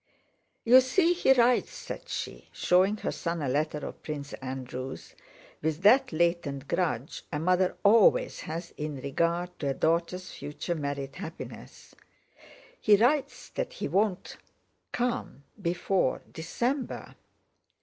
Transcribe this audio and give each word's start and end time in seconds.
"You 0.63 0.81
see 0.81 1.13
he 1.13 1.31
writes," 1.33 1.69
said 1.73 2.09
she, 2.09 2.49
showing 2.51 2.97
her 2.97 3.11
son 3.11 3.39
a 3.43 3.47
letter 3.47 3.77
of 3.85 4.01
Prince 4.01 4.33
Andrew's, 4.33 5.13
with 5.61 5.83
that 5.83 6.11
latent 6.11 6.67
grudge 6.67 7.23
a 7.31 7.37
mother 7.37 7.77
always 7.83 8.39
has 8.39 8.73
in 8.77 8.99
regard 8.99 9.59
to 9.59 9.69
a 9.69 9.75
daughter's 9.75 10.31
future 10.31 10.73
married 10.73 11.17
happiness, 11.17 11.93
"he 12.79 12.95
writes 12.95 13.49
that 13.49 13.73
he 13.73 13.87
won't 13.87 14.37
come 14.91 15.43
before 15.61 16.23
December. 16.31 17.13